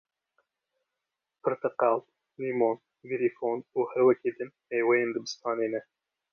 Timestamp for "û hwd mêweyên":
3.77-5.09